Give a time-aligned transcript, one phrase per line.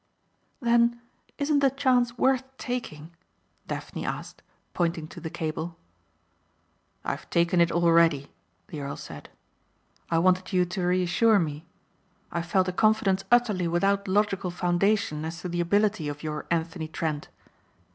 [0.61, 0.99] "Then
[1.37, 3.11] isn't the chance worth taking?"
[3.67, 4.41] Daphne asked,
[4.73, 5.77] pointing to the cable.
[7.05, 8.31] "I've taken it already,"
[8.69, 9.29] the earl said,
[10.09, 11.67] "I wanted you to reassure me.
[12.31, 16.87] I felt a confidence utterly without logical foundation as to the ability of your Anthony
[16.87, 17.27] Trent."